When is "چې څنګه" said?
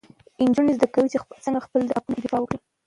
1.13-1.57